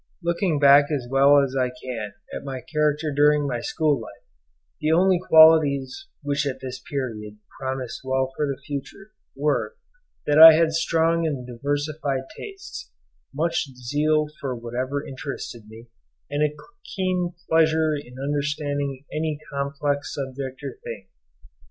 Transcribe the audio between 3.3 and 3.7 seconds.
my